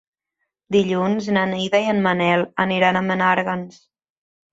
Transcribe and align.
Dilluns 0.75 1.27
na 1.35 1.43
Neida 1.51 1.81
i 1.83 1.89
en 1.91 2.01
Manel 2.07 2.45
aniran 2.65 2.99
a 2.99 3.05
Menàrguens. 3.11 3.77